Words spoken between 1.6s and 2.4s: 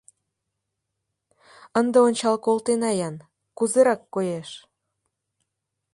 Ынде ончал